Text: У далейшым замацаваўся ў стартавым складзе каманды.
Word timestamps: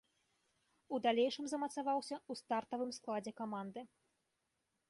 У 0.97 0.99
далейшым 1.07 1.45
замацаваўся 1.51 2.13
ў 2.15 2.31
стартавым 2.41 2.91
складзе 2.99 3.31
каманды. 3.43 3.81